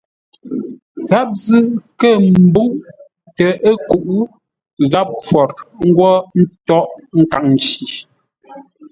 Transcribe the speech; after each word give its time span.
Gháp 1.07 1.29
zʉ́ 1.43 1.61
kə̂ 1.99 2.11
ḿbə́uʼ 2.47 2.73
tə 3.37 3.45
ə́ 3.69 3.75
kuʼ, 3.89 4.09
gháp 4.91 5.09
khwor 5.23 5.49
ńgwó 5.87 6.09
ńtághʼ 6.41 6.87
nkaŋ 7.19 7.45
nci. 7.53 7.71